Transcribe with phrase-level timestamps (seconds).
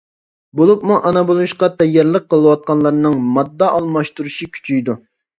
[0.59, 4.97] بولۇپمۇ ئانا بولۇشقا تەييارلىق قىلىۋاتقانلارنىڭ ماددا ئالماشتۇرۇشى كۈچىيىدۇ.